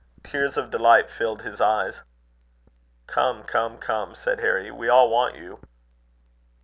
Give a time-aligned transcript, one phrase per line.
[0.23, 2.01] Tears of delight filled his eyes.
[3.05, 5.59] "Come, come, come," said Harry; "we all want you."